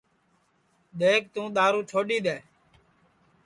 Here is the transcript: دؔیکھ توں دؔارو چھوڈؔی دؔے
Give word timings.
دؔیکھ 0.99 1.27
توں 1.33 1.47
دؔارو 1.55 1.81
چھوڈؔی 1.89 2.17
دؔے 2.25 2.37